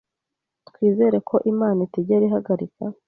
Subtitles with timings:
[0.67, 2.83] Twizere ko Imana itigera ihagarika